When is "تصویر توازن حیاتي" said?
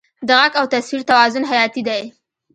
0.73-1.81